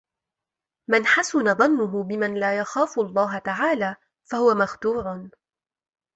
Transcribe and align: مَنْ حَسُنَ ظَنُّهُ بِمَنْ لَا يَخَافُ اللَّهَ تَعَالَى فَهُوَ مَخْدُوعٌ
مَنْ 0.89 1.05
حَسُنَ 1.05 1.55
ظَنُّهُ 1.55 2.03
بِمَنْ 2.03 2.33
لَا 2.39 2.57
يَخَافُ 2.57 2.99
اللَّهَ 2.99 3.39
تَعَالَى 3.39 3.95
فَهُوَ 4.23 4.53
مَخْدُوعٌ 4.53 5.29